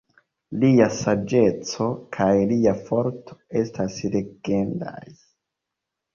[0.61, 4.99] Lia saĝeco kaj lia forto estas legendaj.